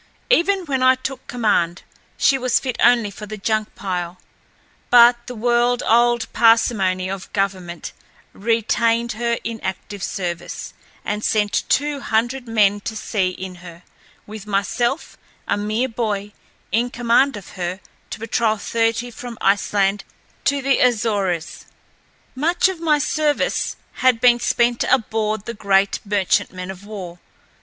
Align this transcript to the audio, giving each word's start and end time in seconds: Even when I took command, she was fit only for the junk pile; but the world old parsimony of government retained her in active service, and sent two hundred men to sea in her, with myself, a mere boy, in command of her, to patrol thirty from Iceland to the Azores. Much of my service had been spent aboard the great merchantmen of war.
Even 0.31 0.65
when 0.65 0.81
I 0.81 0.95
took 0.95 1.27
command, 1.27 1.83
she 2.17 2.35
was 2.39 2.59
fit 2.59 2.75
only 2.83 3.11
for 3.11 3.27
the 3.27 3.37
junk 3.37 3.75
pile; 3.75 4.17
but 4.89 5.27
the 5.27 5.35
world 5.35 5.83
old 5.85 6.25
parsimony 6.33 7.07
of 7.07 7.31
government 7.33 7.93
retained 8.33 9.11
her 9.11 9.37
in 9.43 9.59
active 9.59 10.01
service, 10.01 10.73
and 11.05 11.23
sent 11.23 11.65
two 11.69 11.99
hundred 11.99 12.47
men 12.47 12.79
to 12.79 12.95
sea 12.95 13.29
in 13.29 13.57
her, 13.61 13.83
with 14.25 14.47
myself, 14.47 15.19
a 15.47 15.55
mere 15.55 15.87
boy, 15.87 16.31
in 16.71 16.89
command 16.89 17.37
of 17.37 17.49
her, 17.51 17.79
to 18.09 18.17
patrol 18.17 18.57
thirty 18.57 19.11
from 19.11 19.37
Iceland 19.39 20.03
to 20.45 20.63
the 20.63 20.79
Azores. 20.79 21.65
Much 22.33 22.67
of 22.67 22.79
my 22.79 22.97
service 22.97 23.75
had 24.01 24.19
been 24.19 24.39
spent 24.39 24.83
aboard 24.83 25.45
the 25.45 25.53
great 25.53 25.99
merchantmen 26.03 26.71
of 26.71 26.87
war. 26.87 27.19